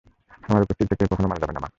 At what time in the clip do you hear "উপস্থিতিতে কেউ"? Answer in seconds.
0.61-1.07